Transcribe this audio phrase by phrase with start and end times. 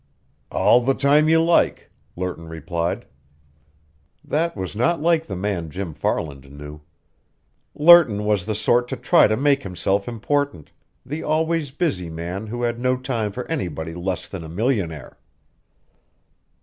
[0.51, 3.05] "All the time you like," Lerton replied.
[4.23, 6.81] That was not like the man, Jim Farland knew.
[7.75, 10.71] Lerton was the sort to try to make himself important,
[11.05, 15.19] the always busy man who had no time for anybody less than a millionaire.